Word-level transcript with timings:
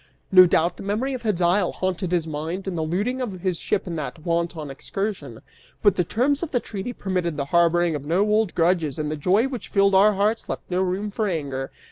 No 0.31 0.47
doubt 0.47 0.77
the 0.77 0.81
memory 0.81 1.13
of 1.13 1.21
Hedyle 1.21 1.73
haunted 1.73 2.11
his 2.11 2.25
mind, 2.25 2.65
and 2.67 2.75
the 2.75 2.81
looting 2.81 3.21
of 3.21 3.41
his 3.41 3.59
ship 3.59 3.85
in 3.85 3.95
that 3.97 4.25
wanton 4.25 4.71
excursion. 4.71 5.43
But 5.83 5.95
the 5.95 6.03
terms 6.03 6.41
of 6.41 6.49
the 6.49 6.59
treaty 6.59 6.91
permitted 6.91 7.37
the 7.37 7.45
harboring 7.53 7.93
of 7.93 8.03
no 8.03 8.21
old 8.27 8.55
grudges 8.55 8.97
and 8.97 9.11
the 9.11 9.15
joy 9.15 9.47
which 9.47 9.67
filled 9.67 9.93
our 9.93 10.13
hearts 10.13 10.49
left 10.49 10.63
no 10.71 10.81
room 10.81 11.11
for 11.11 11.27
anger. 11.27 11.69